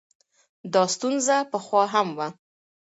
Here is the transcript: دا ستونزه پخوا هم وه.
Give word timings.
دا 0.73 0.83
ستونزه 0.93 1.35
پخوا 1.51 1.83
هم 1.93 2.07
وه. 2.17 2.27